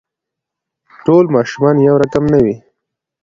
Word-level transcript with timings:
ټول 1.05 1.25
ماشومان 1.35 1.75
يو 1.87 1.95
رقم 2.03 2.23
نه 2.33 2.39
دي. 2.45 2.55